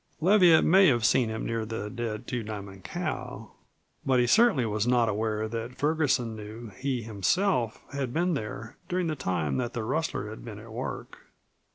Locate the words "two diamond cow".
2.25-3.51